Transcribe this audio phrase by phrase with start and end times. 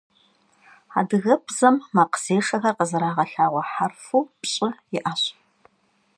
[0.99, 5.23] Adıgebzem makhzêşşexer khızerağelhağue herfu pş'ıre yi'eş.